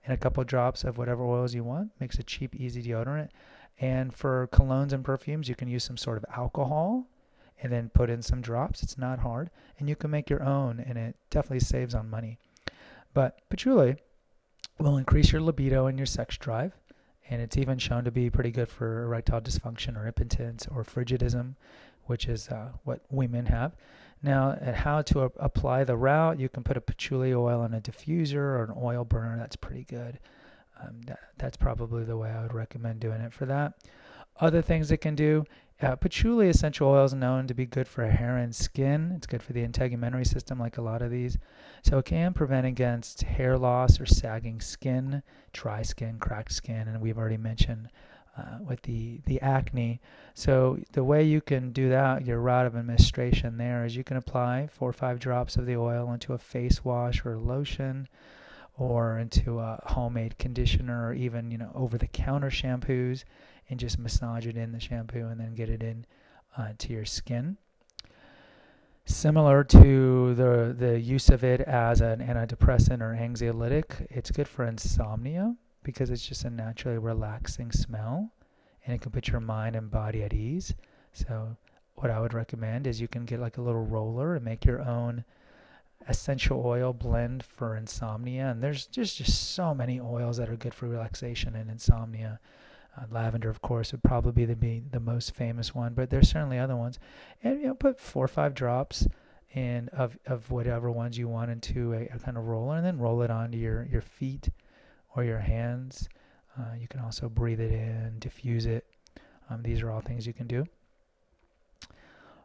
and 0.04 0.12
a 0.12 0.18
couple 0.18 0.44
drops 0.44 0.84
of 0.84 0.98
whatever 0.98 1.24
oils 1.24 1.54
you 1.54 1.64
want. 1.64 1.90
Makes 2.00 2.18
a 2.18 2.22
cheap, 2.22 2.54
easy 2.54 2.82
deodorant. 2.82 3.30
And 3.80 4.14
for 4.14 4.48
colognes 4.52 4.92
and 4.92 5.04
perfumes, 5.04 5.48
you 5.48 5.54
can 5.54 5.68
use 5.68 5.84
some 5.84 5.96
sort 5.96 6.18
of 6.18 6.24
alcohol 6.36 7.08
and 7.62 7.72
then 7.72 7.90
put 7.94 8.10
in 8.10 8.22
some 8.22 8.40
drops. 8.40 8.82
It's 8.82 8.98
not 8.98 9.18
hard. 9.18 9.50
And 9.78 9.88
you 9.88 9.96
can 9.96 10.10
make 10.10 10.28
your 10.28 10.42
own, 10.42 10.80
and 10.80 10.98
it 10.98 11.16
definitely 11.30 11.60
saves 11.60 11.94
on 11.94 12.10
money. 12.10 12.38
But 13.14 13.38
patchouli 13.48 13.96
will 14.78 14.96
increase 14.96 15.32
your 15.32 15.40
libido 15.40 15.86
and 15.86 15.98
your 15.98 16.06
sex 16.06 16.36
drive. 16.36 16.72
And 17.30 17.40
it's 17.40 17.56
even 17.56 17.78
shown 17.78 18.04
to 18.04 18.10
be 18.10 18.28
pretty 18.28 18.50
good 18.50 18.68
for 18.68 19.04
erectile 19.04 19.40
dysfunction 19.40 19.96
or 19.96 20.06
impotence 20.06 20.66
or 20.70 20.84
frigidism, 20.84 21.54
which 22.06 22.26
is 22.26 22.48
uh, 22.48 22.70
what 22.84 23.00
women 23.10 23.46
have. 23.46 23.74
Now, 24.22 24.56
at 24.60 24.74
how 24.74 25.02
to 25.02 25.24
a- 25.24 25.30
apply 25.36 25.84
the 25.84 25.96
route, 25.96 26.40
you 26.40 26.48
can 26.48 26.62
put 26.62 26.76
a 26.76 26.80
patchouli 26.80 27.34
oil 27.34 27.64
in 27.64 27.74
a 27.74 27.80
diffuser 27.80 28.36
or 28.36 28.64
an 28.64 28.74
oil 28.80 29.04
burner. 29.04 29.36
That's 29.36 29.56
pretty 29.56 29.84
good. 29.84 30.18
Um, 30.80 31.00
that, 31.06 31.20
that's 31.38 31.56
probably 31.56 32.04
the 32.04 32.16
way 32.16 32.30
I 32.30 32.42
would 32.42 32.54
recommend 32.54 33.00
doing 33.00 33.20
it 33.20 33.32
for 33.32 33.46
that. 33.46 33.74
Other 34.40 34.62
things 34.62 34.90
it 34.90 34.98
can 34.98 35.14
do 35.14 35.44
uh, 35.82 35.96
patchouli 35.96 36.48
essential 36.48 36.88
oil 36.88 37.04
is 37.04 37.14
known 37.14 37.46
to 37.48 37.54
be 37.54 37.66
good 37.66 37.88
for 37.88 38.06
hair 38.06 38.38
and 38.38 38.54
skin. 38.54 39.12
It's 39.16 39.26
good 39.26 39.42
for 39.42 39.52
the 39.52 39.66
integumentary 39.66 40.26
system, 40.26 40.58
like 40.58 40.78
a 40.78 40.82
lot 40.82 41.02
of 41.02 41.10
these. 41.10 41.36
So 41.82 41.98
it 41.98 42.04
can 42.04 42.32
prevent 42.32 42.66
against 42.66 43.22
hair 43.22 43.58
loss 43.58 44.00
or 44.00 44.06
sagging 44.06 44.60
skin, 44.60 45.22
dry 45.52 45.82
skin, 45.82 46.18
cracked 46.18 46.52
skin, 46.52 46.88
and 46.88 47.00
we've 47.00 47.18
already 47.18 47.36
mentioned 47.36 47.90
uh, 48.36 48.58
with 48.60 48.82
the 48.82 49.20
the 49.26 49.40
acne. 49.40 50.00
So 50.34 50.78
the 50.92 51.04
way 51.04 51.22
you 51.22 51.40
can 51.40 51.72
do 51.72 51.88
that, 51.90 52.26
your 52.26 52.40
route 52.40 52.66
of 52.66 52.76
administration 52.76 53.56
there 53.56 53.84
is 53.84 53.96
you 53.96 54.04
can 54.04 54.16
apply 54.16 54.68
four 54.72 54.90
or 54.90 54.92
five 54.92 55.20
drops 55.20 55.56
of 55.56 55.66
the 55.66 55.76
oil 55.76 56.12
into 56.12 56.32
a 56.32 56.38
face 56.38 56.84
wash 56.84 57.24
or 57.24 57.38
lotion 57.38 58.08
or 58.76 59.18
into 59.18 59.60
a 59.60 59.80
homemade 59.86 60.36
conditioner 60.38 61.08
or 61.08 61.14
even 61.14 61.50
you 61.50 61.58
know 61.58 61.70
over 61.74 61.96
the 61.96 62.08
counter 62.08 62.50
shampoos 62.50 63.24
and 63.70 63.78
just 63.78 63.98
massage 63.98 64.46
it 64.46 64.56
in 64.56 64.72
the 64.72 64.80
shampoo 64.80 65.26
and 65.26 65.40
then 65.40 65.54
get 65.54 65.70
it 65.70 65.82
in 65.82 66.04
uh, 66.56 66.72
to 66.78 66.92
your 66.92 67.04
skin. 67.04 67.56
Similar 69.06 69.64
to 69.64 70.34
the 70.34 70.74
the 70.76 70.98
use 70.98 71.28
of 71.28 71.44
it 71.44 71.60
as 71.60 72.00
an 72.00 72.20
antidepressant 72.20 73.00
or 73.00 73.14
anxiolytic, 73.14 74.06
it's 74.10 74.30
good 74.30 74.48
for 74.48 74.64
insomnia 74.64 75.54
because 75.84 76.10
it's 76.10 76.26
just 76.26 76.44
a 76.44 76.50
naturally 76.50 76.98
relaxing 76.98 77.70
smell 77.70 78.32
and 78.84 78.94
it 78.94 79.00
can 79.00 79.12
put 79.12 79.28
your 79.28 79.40
mind 79.40 79.76
and 79.76 79.90
body 79.90 80.22
at 80.22 80.34
ease. 80.34 80.74
So 81.12 81.56
what 81.94 82.10
I 82.10 82.20
would 82.20 82.34
recommend 82.34 82.86
is 82.86 83.00
you 83.00 83.08
can 83.08 83.24
get 83.24 83.38
like 83.38 83.58
a 83.58 83.62
little 83.62 83.84
roller 83.84 84.34
and 84.34 84.44
make 84.44 84.64
your 84.64 84.80
own 84.82 85.24
essential 86.08 86.62
oil 86.66 86.92
blend 86.92 87.42
for 87.42 87.76
insomnia 87.76 88.48
and 88.48 88.62
there's 88.62 88.86
just 88.86 89.16
just 89.16 89.52
so 89.54 89.74
many 89.74 89.98
oils 90.00 90.36
that 90.36 90.50
are 90.50 90.56
good 90.56 90.74
for 90.74 90.86
relaxation 90.86 91.54
and 91.54 91.70
insomnia 91.70 92.38
uh, 92.96 93.04
lavender, 93.10 93.48
of 93.48 93.60
course, 93.60 93.92
would 93.92 94.02
probably 94.02 94.32
be 94.32 94.44
the, 94.44 94.56
be 94.56 94.82
the 94.90 95.00
most 95.00 95.34
famous 95.34 95.74
one, 95.74 95.94
but 95.94 96.10
there's 96.10 96.30
certainly 96.30 96.58
other 96.58 96.76
ones. 96.76 96.98
And 97.42 97.60
you 97.60 97.66
know, 97.68 97.74
put 97.74 97.98
four 97.98 98.24
or 98.24 98.28
five 98.28 98.54
drops 98.54 99.06
in 99.52 99.88
of, 99.88 100.18
of 100.26 100.50
whatever 100.50 100.90
ones 100.90 101.18
you 101.18 101.28
want 101.28 101.50
into 101.50 101.92
a, 101.92 102.08
a 102.14 102.18
kind 102.18 102.36
of 102.36 102.46
roller, 102.46 102.76
and 102.76 102.86
then 102.86 102.98
roll 102.98 103.22
it 103.22 103.30
onto 103.30 103.58
your, 103.58 103.86
your 103.90 104.00
feet 104.00 104.48
or 105.16 105.24
your 105.24 105.38
hands. 105.38 106.08
Uh, 106.58 106.74
you 106.78 106.88
can 106.88 107.00
also 107.00 107.28
breathe 107.28 107.60
it 107.60 107.72
in, 107.72 108.18
diffuse 108.18 108.66
it. 108.66 108.86
Um, 109.50 109.62
these 109.62 109.82
are 109.82 109.90
all 109.90 110.00
things 110.00 110.26
you 110.26 110.32
can 110.32 110.46
do. 110.46 110.64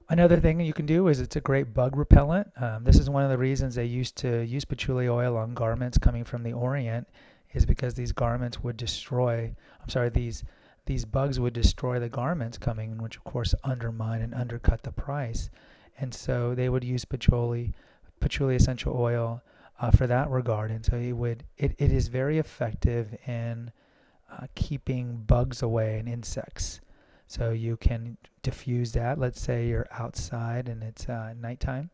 Another 0.09 0.39
thing 0.39 0.59
you 0.59 0.73
can 0.73 0.87
do 0.87 1.07
is 1.07 1.19
it's 1.19 1.35
a 1.35 1.41
great 1.41 1.73
bug 1.73 1.95
repellent. 1.95 2.47
Um, 2.59 2.83
this 2.83 2.97
is 2.97 3.09
one 3.11 3.23
of 3.23 3.29
the 3.29 3.37
reasons 3.37 3.75
they 3.75 3.85
used 3.85 4.15
to 4.17 4.41
use 4.41 4.65
patchouli 4.65 5.07
oil 5.07 5.37
on 5.37 5.53
garments 5.53 5.99
coming 5.99 6.23
from 6.23 6.41
the 6.41 6.53
Orient 6.53 7.07
is 7.53 7.65
because 7.65 7.93
these 7.93 8.11
garments 8.11 8.63
would 8.63 8.77
destroy 8.77 9.53
I'm 9.81 9.89
sorry 9.89 10.09
these 10.09 10.43
these 10.85 11.05
bugs 11.05 11.39
would 11.39 11.53
destroy 11.53 11.99
the 11.99 12.09
garments 12.09 12.57
coming 12.57 12.97
which 12.97 13.17
of 13.17 13.23
course 13.23 13.53
undermine 13.63 14.21
and 14.21 14.33
undercut 14.33 14.83
the 14.83 14.91
price 14.91 15.49
and 15.99 16.13
so 16.13 16.55
they 16.55 16.69
would 16.69 16.83
use 16.83 17.05
patchouli 17.05 17.73
patchouli 18.19 18.55
essential 18.55 18.95
oil 18.95 19.41
uh, 19.79 19.91
for 19.91 20.07
that 20.07 20.29
regard. 20.29 20.71
And 20.71 20.85
so 20.85 20.97
it 20.97 21.13
would 21.13 21.43
it, 21.57 21.75
it 21.77 21.91
is 21.91 22.07
very 22.07 22.37
effective 22.37 23.15
in 23.27 23.71
uh, 24.31 24.47
keeping 24.55 25.23
bugs 25.27 25.61
away 25.61 25.97
and 25.99 26.07
insects. 26.07 26.81
So 27.27 27.51
you 27.51 27.77
can 27.77 28.17
diffuse 28.41 28.91
that. 28.93 29.19
Let's 29.19 29.39
say 29.39 29.67
you're 29.67 29.87
outside 29.91 30.67
and 30.67 30.83
it's 30.83 31.07
uh, 31.07 31.33
nighttime 31.39 31.89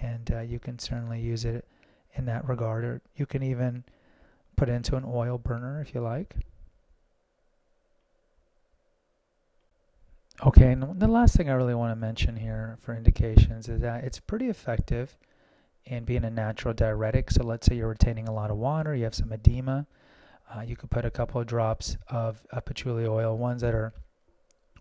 and 0.00 0.30
uh, 0.32 0.40
you 0.40 0.58
can 0.58 0.78
certainly 0.78 1.20
use 1.20 1.44
it 1.44 1.64
in 2.14 2.26
that 2.26 2.48
regard. 2.48 2.84
Or 2.84 3.00
you 3.16 3.26
can 3.26 3.42
even 3.42 3.84
put 4.56 4.68
it 4.68 4.72
into 4.72 4.96
an 4.96 5.04
oil 5.06 5.38
burner 5.38 5.80
if 5.80 5.94
you 5.94 6.00
like. 6.00 6.36
Okay, 10.44 10.72
and 10.72 11.00
the 11.00 11.08
last 11.08 11.34
thing 11.34 11.48
I 11.48 11.54
really 11.54 11.74
want 11.74 11.92
to 11.92 11.96
mention 11.96 12.36
here 12.36 12.76
for 12.82 12.94
indications 12.94 13.70
is 13.70 13.80
that 13.80 14.04
it's 14.04 14.20
pretty 14.20 14.50
effective 14.50 15.16
in 15.86 16.04
being 16.04 16.24
a 16.24 16.30
natural 16.30 16.74
diuretic. 16.74 17.30
So 17.30 17.44
let's 17.44 17.66
say 17.66 17.76
you're 17.76 17.88
retaining 17.88 18.28
a 18.28 18.32
lot 18.32 18.50
of 18.50 18.56
water, 18.56 18.94
you 18.94 19.04
have 19.04 19.14
some 19.14 19.32
edema, 19.32 19.86
uh, 20.54 20.60
you 20.60 20.76
could 20.76 20.90
put 20.90 21.04
a 21.04 21.10
couple 21.10 21.40
of 21.40 21.46
drops 21.46 21.96
of, 22.08 22.42
of 22.50 22.64
patchouli 22.64 23.06
oil, 23.06 23.36
ones 23.36 23.62
that 23.62 23.74
are 23.74 23.92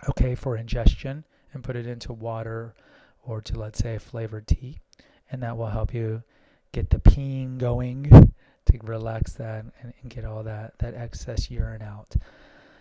okay 0.10 0.36
for 0.36 0.58
ingestion, 0.58 1.24
and 1.54 1.64
put 1.64 1.76
it 1.76 1.88
into 1.88 2.14
water 2.14 2.74
or 3.24 3.42
to 3.42 3.58
let's 3.58 3.80
say 3.80 3.96
a 3.96 4.00
flavored 4.00 4.48
tea, 4.48 4.78
and 5.32 5.42
that 5.42 5.58
will 5.58 5.68
help 5.68 5.94
you 5.94 6.22
get 6.72 6.90
the 6.90 7.00
peeing 7.00 7.58
going 7.58 8.04
to 8.66 8.80
relax 8.84 9.34
that 9.34 9.66
and, 9.82 9.94
and 10.02 10.12
get 10.12 10.26
all 10.26 10.44
that, 10.44 10.78
that 10.80 10.94
excess 10.94 11.50
urine 11.50 11.82
out. 11.82 12.16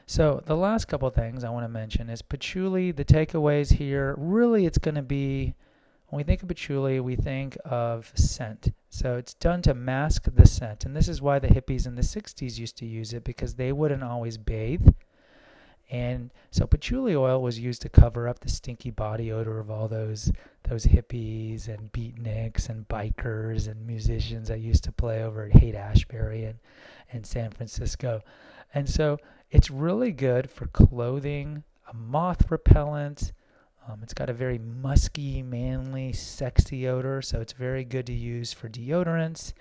So 0.07 0.43
the 0.45 0.57
last 0.57 0.87
couple 0.87 1.09
things 1.11 1.45
I 1.45 1.51
want 1.51 1.65
to 1.65 1.69
mention 1.69 2.11
is 2.11 2.21
patchouli. 2.21 2.93
The 2.93 3.05
takeaways 3.05 3.73
here, 3.73 4.15
really, 4.19 4.67
it's 4.67 4.79
going 4.79 4.97
to 4.97 5.03
be 5.03 5.55
when 6.15 6.19
we 6.19 6.23
think 6.23 6.45
of 6.45 6.49
patchouli, 6.49 7.01
we 7.01 7.17
think 7.17 7.59
of 7.65 8.13
scent. 8.15 8.73
So 8.89 9.17
it's 9.17 9.35
done 9.35 9.63
to 9.63 9.75
mask 9.75 10.29
the 10.33 10.47
scent, 10.47 10.85
and 10.85 10.95
this 10.95 11.09
is 11.09 11.21
why 11.21 11.41
the 11.41 11.49
hippies 11.49 11.89
in 11.89 11.97
the 11.97 12.03
'60s 12.03 12.57
used 12.57 12.79
to 12.79 12.87
use 12.87 13.13
it 13.13 13.25
because 13.25 13.57
they 13.57 13.73
wouldn't 13.73 14.05
always 14.05 14.39
bathe. 14.39 14.87
And 15.91 16.33
so 16.53 16.69
patchouli 16.69 17.17
oil 17.17 17.43
was 17.43 17.59
used 17.59 17.83
to 17.83 17.89
cover 17.89 18.29
up 18.29 18.39
the 18.39 18.49
stinky 18.49 18.93
body 18.93 19.33
odor 19.33 19.59
of 19.59 19.73
all 19.73 19.89
those 19.89 20.31
those 20.63 20.87
hippies 20.87 21.67
and 21.67 21.91
beatniks 21.91 22.69
and 22.69 22.87
bikers 22.87 23.67
and 23.67 23.85
musicians 23.85 24.47
that 24.47 24.61
used 24.61 24.85
to 24.85 24.93
play 24.93 25.25
over 25.25 25.47
at 25.47 25.61
Haight 25.61 25.75
Ashbury 25.75 26.45
and, 26.45 26.61
and 27.11 27.27
San 27.27 27.51
Francisco. 27.51 28.23
And 28.73 28.89
so 28.89 29.19
it's 29.51 29.69
really 29.69 30.13
good 30.13 30.49
for 30.49 30.69
clothing, 30.69 31.65
a 31.91 31.95
moth 31.95 32.53
repellent. 32.53 33.33
Um, 33.87 34.01
it's 34.03 34.15
got 34.15 34.31
a 34.31 34.33
very 34.33 34.59
musky, 34.59 35.43
manly, 35.43 36.13
sexy 36.13 36.89
odor, 36.89 37.21
so 37.21 37.41
it's 37.41 37.53
very 37.53 37.85
good 37.85 38.07
to 38.07 38.15
use 38.15 38.53
for 38.53 38.69
deodorants 38.69 39.53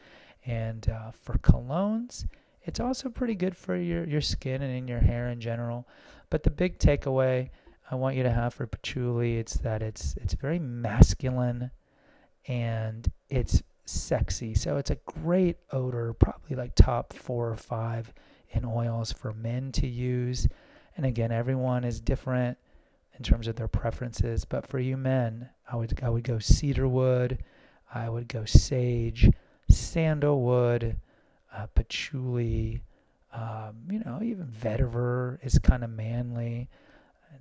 and 0.46 0.90
uh, 0.90 1.12
for 1.12 1.38
colognes. 1.40 2.26
It's 2.64 2.80
also 2.80 3.10
pretty 3.10 3.36
good 3.36 3.58
for 3.58 3.76
your, 3.76 4.06
your 4.06 4.22
skin 4.22 4.62
and 4.62 4.74
in 4.74 4.88
your 4.88 5.02
hair 5.02 5.28
in 5.30 5.42
general. 5.42 5.88
But 6.30 6.44
the 6.44 6.50
big 6.50 6.80
takeaway 6.80 7.50
I 7.92 7.96
want 7.96 8.16
you 8.16 8.24
to 8.24 8.32
have 8.32 8.54
for 8.54 8.66
patchouli. 8.66 9.38
It's 9.38 9.56
that 9.58 9.82
it's 9.82 10.16
it's 10.16 10.34
very 10.34 10.58
masculine 10.58 11.70
and 12.48 13.12
it's 13.30 13.62
sexy. 13.86 14.56
So 14.56 14.78
it's 14.78 14.90
a 14.90 14.98
great 15.06 15.58
odor, 15.72 16.14
probably 16.14 16.56
like 16.56 16.76
top 16.76 17.14
four 17.14 17.50
or 17.50 17.58
five 17.58 18.14
in 18.52 18.66
oils 18.66 19.12
for 19.12 19.34
men 19.34 19.72
to 19.74 19.88
use. 19.88 20.48
And 20.96 21.06
again, 21.06 21.32
everyone 21.32 21.84
is 21.84 22.00
different 22.00 22.58
in 23.18 23.24
terms 23.24 23.48
of 23.48 23.56
their 23.56 23.68
preferences. 23.68 24.46
But 24.46 24.68
for 24.68 24.80
you 24.80 24.98
men, 24.98 25.50
I 25.72 25.76
would 25.76 26.00
I 26.04 26.10
would 26.10 26.24
go 26.24 26.40
cedarwood, 26.40 27.44
I 27.94 28.10
would 28.10 28.28
go 28.28 28.46
sage, 28.46 29.30
sandalwood, 29.70 30.98
uh, 31.56 31.68
patchouli. 31.68 32.82
Um, 33.34 33.78
you 33.90 34.00
know, 34.00 34.20
even 34.22 34.46
vetiver 34.46 35.40
is 35.44 35.58
kind 35.58 35.84
of 35.84 35.90
manly 35.90 36.70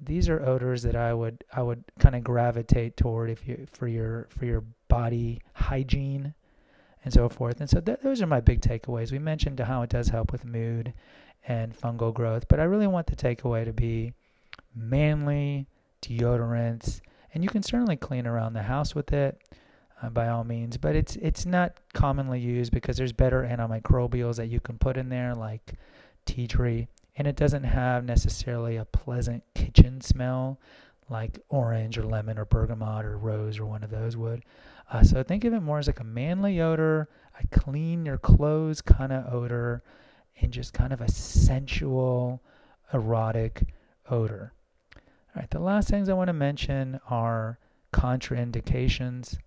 these 0.05 0.29
are 0.29 0.45
odors 0.45 0.83
that 0.83 0.97
I 0.97 1.15
would 1.15 1.45
I 1.53 1.63
would 1.63 1.85
kind 1.99 2.15
of 2.15 2.25
gravitate 2.25 2.97
toward 2.97 3.31
if 3.31 3.47
you 3.47 3.67
for 3.73 3.89
your 3.89 4.29
for 4.31 4.45
your 4.45 4.65
body 4.89 5.41
hygiene 5.55 6.35
and 7.05 7.13
so 7.13 7.29
forth. 7.29 7.61
And 7.61 7.69
so 7.69 7.81
th- 7.81 8.01
those 8.03 8.23
are 8.23 8.27
my 8.27 8.41
big 8.41 8.61
takeaways. 8.61 9.13
We 9.13 9.19
mentioned 9.19 9.59
how 9.61 9.83
it 9.83 9.91
does 9.91 10.09
help 10.09 10.33
with 10.33 10.45
mood 10.45 10.93
and 11.47 11.77
fungal 11.77 12.15
growth, 12.15 12.47
but 12.49 12.61
I 12.61 12.65
really 12.65 12.87
want 12.87 13.09
the 13.09 13.17
takeaway 13.17 13.65
to 13.65 13.73
be 13.73 14.13
manly 14.75 15.67
deodorants, 16.03 17.01
and 17.35 17.43
you 17.43 17.51
can 17.51 17.63
certainly 17.63 17.97
clean 17.97 18.27
around 18.27 18.53
the 18.53 18.63
house 18.63 18.95
with 18.95 19.13
it. 19.13 19.41
Uh, 20.03 20.11
by 20.11 20.27
all 20.29 20.43
means, 20.43 20.77
but 20.77 20.97
it's 20.97 21.15
it's 21.17 21.47
not 21.47 21.75
commonly 21.93 22.41
used 22.41 22.73
because 22.73 22.97
there's 22.97 23.13
better 23.13 23.43
antimicrobials 23.49 24.35
that 24.35 24.49
you 24.49 24.59
can 24.59 24.77
put 24.77 24.97
in 24.97 25.09
there, 25.09 25.33
like 25.33 25.75
tea 26.25 26.49
tree 26.49 26.89
and 27.17 27.27
it 27.27 27.37
doesn't 27.37 27.65
have 27.65 28.05
necessarily 28.05 28.77
a 28.77 28.85
pleasant 28.85 29.43
kitchen 29.55 30.01
smell 30.01 30.59
like 31.11 31.39
orange 31.51 31.99
or 31.99 32.05
lemon 32.05 32.39
or 32.39 32.45
bergamot 32.45 33.05
or 33.05 33.19
rose 33.19 33.59
or 33.59 33.67
one 33.67 33.85
of 33.85 33.91
those 33.91 34.17
would. 34.17 34.45
Uh, 34.91 35.03
so 35.03 35.23
think 35.23 35.45
of 35.45 35.53
it 35.53 35.61
more 35.61 35.79
as 35.79 35.87
like 35.87 36.01
a 36.01 36.05
manly 36.05 36.61
odor, 36.61 37.09
a 37.39 37.47
clean 37.59 38.07
your 38.07 38.19
clothes 38.19 38.81
kind 38.81 39.13
of 39.13 39.33
odor, 39.33 39.83
and 40.41 40.53
just 40.53 40.73
kind 40.73 40.93
of 40.93 41.01
a 41.01 41.11
sensual, 41.11 42.43
erotic 42.95 43.63
odor. 44.11 44.53
All 45.35 45.41
right, 45.41 45.51
the 45.51 45.61
last 45.61 45.89
things 45.89 46.11
I 46.11 46.13
want 46.13 46.29
to 46.29 46.35
mention 46.35 47.01
are 47.09 47.59
contraindications. 47.95 49.39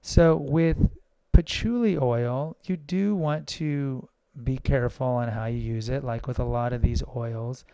So, 0.00 0.36
with 0.36 0.88
patchouli 1.32 1.98
oil, 1.98 2.56
you 2.64 2.78
do 2.78 3.14
want 3.14 3.46
to 3.48 4.08
be 4.42 4.56
careful 4.56 5.06
on 5.06 5.28
how 5.28 5.44
you 5.46 5.58
use 5.58 5.90
it, 5.90 6.02
like 6.02 6.26
with 6.26 6.38
a 6.38 6.44
lot 6.44 6.72
of 6.72 6.80
these 6.80 7.02
oils. 7.14 7.66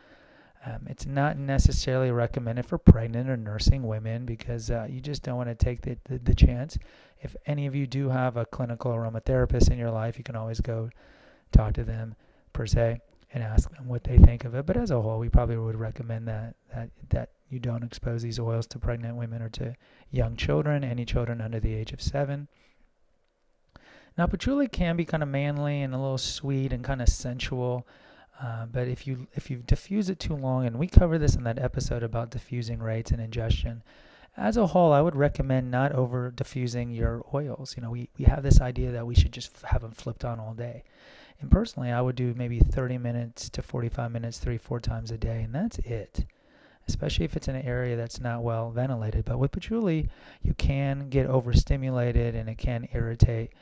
Um, 0.67 0.89
it's 0.89 1.07
not 1.07 1.39
necessarily 1.39 2.11
recommended 2.11 2.67
for 2.67 2.77
pregnant 2.77 3.31
or 3.31 3.37
nursing 3.37 3.87
women 3.87 4.27
because 4.27 4.73
uh, 4.73 4.89
you 4.91 5.01
just 5.01 5.23
don't 5.23 5.37
want 5.37 5.49
to 5.49 5.55
take 5.55 5.83
the, 5.83 5.97
the, 6.05 6.19
the, 6.19 6.35
chance. 6.35 6.77
If 7.21 7.37
any 7.47 7.67
of 7.67 7.77
you 7.77 7.87
do 7.87 8.09
have 8.09 8.37
a 8.37 8.45
clinical 8.47 8.91
aromatherapist 8.91 9.71
in 9.71 9.79
your 9.79 9.93
life, 9.93 10.19
you 10.19 10.25
can 10.25 10.35
always 10.35 10.61
go 10.61 10.91
talk 11.53 11.75
to 11.75 11.85
them 11.85 12.17
per 12.53 12.67
se 12.67 13.01
and 13.33 13.43
ask 13.43 13.71
them 13.71 13.89
what 13.89 14.05
they 14.05 14.19
think 14.19 14.45
of 14.45 14.55
it. 14.55 14.67
But 14.67 14.77
as 14.77 14.91
a 14.91 15.01
whole, 15.01 15.19
we 15.19 15.29
probably 15.29 15.57
would 15.57 15.77
recommend 15.77 16.29
that 16.29 16.55
that 16.75 16.91
that 17.11 17.31
you 17.51 17.59
don't 17.59 17.85
expose 17.85 18.23
these 18.23 18.39
oils 18.39 18.67
to 18.69 18.79
pregnant 18.79 19.17
women 19.17 19.43
or 19.43 19.49
to 19.51 19.75
young 20.11 20.37
children, 20.37 20.85
any 20.85 21.05
children 21.05 21.41
under 21.41 21.61
the 21.61 21.75
age 21.75 21.93
of 21.93 22.01
seven. 22.01 22.49
Now, 24.17 24.27
patchouli 24.27 24.67
can 24.69 24.97
be 24.97 25.05
kind 25.05 25.23
of 25.23 25.29
manly 25.29 25.83
and 25.83 25.95
a 25.95 25.99
little 25.99 26.19
sweet 26.19 26.73
and 26.73 26.83
kind 26.83 27.01
of 27.01 27.09
sensual. 27.09 27.87
Uh, 28.41 28.67
but 28.67 28.89
if 28.89 29.07
you 29.07 29.27
if 29.35 29.51
you 29.51 29.59
diffuse 29.67 30.09
it 30.09 30.19
too 30.19 30.35
long, 30.35 30.67
and 30.67 30.79
we 30.79 30.87
cover 30.87 31.19
this 31.19 31.35
in 31.35 31.45
that 31.45 31.59
episode 31.59 32.03
about 32.03 32.31
diffusing 32.31 32.79
rates 32.81 33.11
and 33.11 33.21
ingestion, 33.21 33.83
as 34.37 34.57
a 34.57 34.69
whole, 34.69 34.93
I 34.93 35.01
would 35.01 35.17
recommend 35.17 35.71
not 35.71 35.93
over 35.93 36.31
diffusing 36.31 36.91
your 36.91 37.25
oils. 37.35 37.75
You 37.77 37.83
know, 37.83 37.91
we, 37.91 38.09
we 38.17 38.25
have 38.27 38.45
this 38.45 38.61
idea 38.61 38.93
that 38.93 39.07
we 39.07 39.17
should 39.17 39.33
just 39.33 39.61
have 39.63 39.83
them 39.83 39.91
flipped 39.91 40.25
on 40.25 40.39
all 40.39 40.55
day. 40.55 40.85
And 41.41 41.51
personally, 41.51 41.91
I 41.91 42.01
would 42.01 42.17
do 42.17 42.35
maybe 42.37 42.59
30 42.59 42.99
minutes 42.99 43.49
to 43.51 43.63
45 43.63 44.11
minutes, 44.11 44.39
three, 44.39 44.59
four 44.59 44.81
times 44.81 45.11
a 45.11 45.19
day, 45.19 45.43
and 45.43 45.55
that's 45.55 45.79
it. 45.79 46.27
Especially 46.89 47.25
if 47.25 47.37
it's 47.37 47.49
in 47.49 47.55
an 47.55 47.67
area 47.67 47.97
that's 47.97 48.21
not 48.21 48.43
well 48.43 48.71
ventilated. 48.71 49.25
But 49.25 49.39
with 49.39 49.53
patchouli, 49.53 50.09
you 50.43 50.55
can 50.55 51.09
get 51.11 51.27
overstimulated 51.27 52.35
and 52.35 52.49
it 52.49 52.59
can 52.59 52.89
irritate 52.93 53.53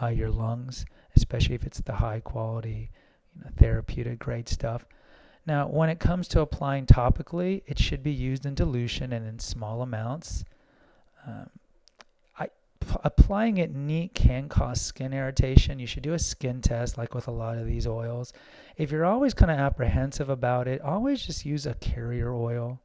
uh, 0.00 0.06
your 0.06 0.30
lungs, 0.30 0.86
especially 1.16 1.54
if 1.56 1.66
it's 1.66 1.80
the 1.80 1.92
high 1.92 2.20
quality 2.20 2.90
you 3.34 3.44
know, 3.44 3.50
therapeutic 3.56 4.18
grade 4.18 4.48
stuff. 4.48 4.86
Now, 5.46 5.68
when 5.68 5.90
it 5.90 6.00
comes 6.00 6.28
to 6.28 6.40
applying 6.40 6.86
topically, 6.86 7.62
it 7.66 7.78
should 7.78 8.02
be 8.02 8.12
used 8.12 8.46
in 8.46 8.54
dilution 8.54 9.12
and 9.12 9.26
in 9.26 9.38
small 9.38 9.82
amounts. 9.82 10.44
Um, 11.26 11.50
applying 13.04 13.58
it 13.58 13.74
neat 13.74 14.14
can 14.14 14.48
cause 14.48 14.80
skin 14.80 15.12
irritation. 15.12 15.78
You 15.78 15.86
should 15.86 16.02
do 16.02 16.14
a 16.14 16.18
skin 16.18 16.60
test, 16.60 16.98
like 16.98 17.14
with 17.14 17.28
a 17.28 17.32
lot 17.32 17.58
of 17.58 17.66
these 17.66 17.86
oils. 17.86 18.32
If 18.76 18.90
you're 18.90 19.04
always 19.04 19.34
kind 19.34 19.50
of 19.50 19.58
apprehensive 19.58 20.28
about 20.28 20.68
it, 20.68 20.80
always 20.80 21.24
just 21.24 21.44
use 21.44 21.66
a 21.66 21.74
carrier 21.74 22.34
oil 22.34 22.80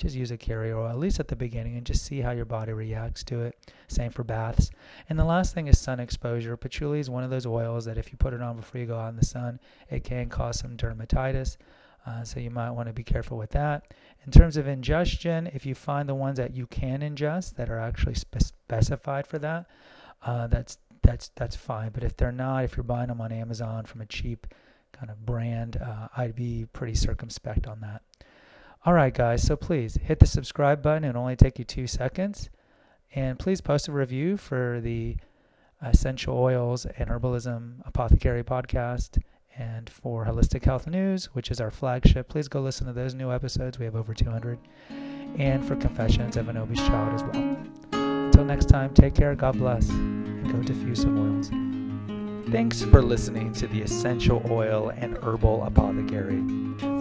just 0.00 0.16
use 0.16 0.30
a 0.30 0.36
carrier 0.36 0.78
oil, 0.78 0.88
at 0.88 0.98
least 0.98 1.20
at 1.20 1.28
the 1.28 1.36
beginning, 1.36 1.76
and 1.76 1.84
just 1.84 2.04
see 2.04 2.20
how 2.20 2.30
your 2.30 2.46
body 2.46 2.72
reacts 2.72 3.22
to 3.24 3.42
it. 3.42 3.70
Same 3.88 4.10
for 4.10 4.24
baths. 4.24 4.70
And 5.10 5.18
the 5.18 5.24
last 5.24 5.54
thing 5.54 5.68
is 5.68 5.78
sun 5.78 6.00
exposure. 6.00 6.56
Patchouli 6.56 7.00
is 7.00 7.10
one 7.10 7.22
of 7.22 7.28
those 7.28 7.44
oils 7.44 7.84
that 7.84 7.98
if 7.98 8.10
you 8.10 8.16
put 8.16 8.32
it 8.32 8.40
on 8.40 8.56
before 8.56 8.80
you 8.80 8.86
go 8.86 8.98
out 8.98 9.10
in 9.10 9.16
the 9.16 9.24
sun, 9.24 9.60
it 9.90 10.02
can 10.02 10.30
cause 10.30 10.58
some 10.58 10.76
dermatitis. 10.76 11.58
Uh, 12.06 12.24
so 12.24 12.40
you 12.40 12.50
might 12.50 12.70
want 12.70 12.88
to 12.88 12.92
be 12.92 13.04
careful 13.04 13.36
with 13.36 13.50
that. 13.50 13.92
In 14.24 14.32
terms 14.32 14.56
of 14.56 14.66
ingestion, 14.66 15.48
if 15.52 15.66
you 15.66 15.74
find 15.74 16.08
the 16.08 16.14
ones 16.14 16.38
that 16.38 16.54
you 16.54 16.66
can 16.66 17.00
ingest 17.00 17.56
that 17.56 17.70
are 17.70 17.78
actually 17.78 18.14
spe- 18.14 18.38
specified 18.38 19.26
for 19.26 19.38
that, 19.38 19.66
uh, 20.22 20.46
that's 20.46 20.78
that's 21.02 21.30
that's 21.36 21.56
fine. 21.56 21.90
But 21.92 22.04
if 22.04 22.16
they're 22.16 22.32
not, 22.32 22.64
if 22.64 22.76
you're 22.76 22.84
buying 22.84 23.08
them 23.08 23.20
on 23.20 23.32
Amazon 23.32 23.84
from 23.84 24.00
a 24.00 24.06
cheap 24.06 24.46
kind 24.92 25.10
of 25.10 25.24
brand, 25.24 25.76
uh, 25.76 26.08
I'd 26.16 26.34
be 26.34 26.66
pretty 26.72 26.94
circumspect 26.94 27.66
on 27.66 27.80
that. 27.80 28.02
All 28.84 28.94
right, 28.94 29.12
guys, 29.12 29.42
so 29.42 29.56
please 29.56 29.98
hit 30.02 30.20
the 30.20 30.26
subscribe 30.26 30.82
button. 30.82 31.04
It'll 31.04 31.20
only 31.20 31.36
take 31.36 31.58
you 31.58 31.64
two 31.64 31.86
seconds. 31.86 32.48
And 33.14 33.38
please 33.38 33.60
post 33.60 33.88
a 33.88 33.92
review 33.92 34.36
for 34.36 34.80
the 34.80 35.16
Essential 35.82 36.38
Oils 36.38 36.86
and 36.86 37.08
Herbalism 37.08 37.86
Apothecary 37.86 38.44
podcast 38.44 39.20
and 39.56 39.90
for 39.90 40.24
Holistic 40.24 40.64
Health 40.64 40.86
News, 40.86 41.26
which 41.26 41.50
is 41.50 41.60
our 41.60 41.70
flagship. 41.70 42.28
Please 42.28 42.48
go 42.48 42.60
listen 42.60 42.86
to 42.86 42.92
those 42.92 43.14
new 43.14 43.32
episodes. 43.32 43.78
We 43.78 43.84
have 43.84 43.96
over 43.96 44.14
200. 44.14 44.58
And 45.38 45.64
for 45.64 45.76
Confessions 45.76 46.36
of 46.36 46.48
an 46.48 46.56
Obese 46.56 46.78
Child 46.86 47.14
as 47.14 47.22
well. 47.22 47.56
Until 47.92 48.44
next 48.44 48.68
time, 48.68 48.92
take 48.94 49.14
care, 49.14 49.34
God 49.34 49.58
bless, 49.58 49.88
and 49.90 50.50
go 50.52 50.62
diffuse 50.62 51.02
some 51.02 51.18
oils. 51.18 51.50
Thanks 52.50 52.82
for 52.82 53.00
listening 53.00 53.52
to 53.54 53.68
the 53.68 53.80
Essential 53.80 54.42
Oil 54.50 54.90
and 54.96 55.16
Herbal 55.18 55.62
Apothecary. 55.64 56.40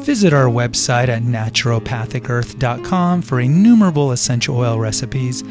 Visit 0.03 0.31
our 0.31 0.45
website 0.45 1.07
at 1.07 1.23
naturopathicearth.com 1.23 3.21
for 3.23 3.39
innumerable 3.39 4.11
essential 4.11 4.57
oil 4.57 4.77
recipes, 4.79 5.43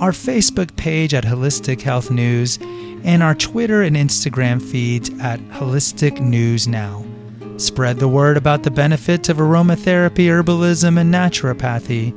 our 0.00 0.12
Facebook 0.12 0.74
page 0.76 1.12
at 1.12 1.24
Holistic 1.24 1.82
Health 1.82 2.10
News, 2.10 2.58
and 3.04 3.22
our 3.22 3.34
Twitter 3.34 3.82
and 3.82 3.96
Instagram 3.96 4.60
feeds 4.60 5.10
at 5.20 5.40
Holistic 5.50 6.20
News 6.20 6.66
Now. 6.66 7.04
Spread 7.58 7.98
the 7.98 8.08
word 8.08 8.38
about 8.38 8.62
the 8.62 8.70
benefits 8.70 9.28
of 9.28 9.36
aromatherapy, 9.36 10.26
herbalism, 10.26 10.98
and 10.98 11.12
naturopathy. 11.12 12.14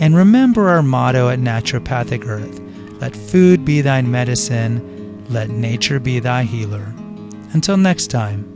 And 0.00 0.16
remember 0.16 0.68
our 0.68 0.82
motto 0.82 1.28
at 1.28 1.38
Naturopathic 1.38 2.26
Earth 2.26 2.60
let 3.00 3.16
food 3.16 3.64
be 3.64 3.80
thine 3.80 4.10
medicine, 4.12 5.26
let 5.28 5.50
nature 5.50 5.98
be 5.98 6.20
thy 6.20 6.44
healer. 6.44 6.92
Until 7.52 7.76
next 7.76 8.08
time. 8.08 8.51